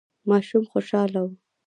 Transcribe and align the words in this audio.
ماشوم 0.29 0.63
خوشاله 0.71 1.21
و. 1.25 1.29